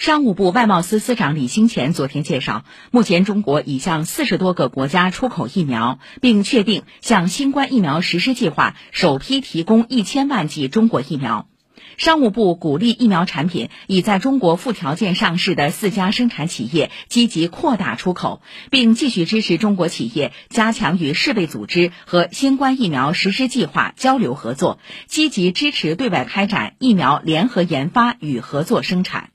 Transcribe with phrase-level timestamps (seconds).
[0.00, 11.48] 商务部外贸司司长李兴前昨天介绍目前中国已向四十多个国家出口疫苗并确定向新冠疫苗实施计划首批提供一千万剂中国疫苗。
[11.98, 18.40] 商务部鼓励疫苗产品已在中国附条件上市的四家生产企业积极扩大出口
[18.70, 24.78] 并继续支持中国企业加强与世卫组织和新冠疫苗实施计划交流合作
[25.08, 29.28] 积极支持对外开展疫苗联合研发与合作生产。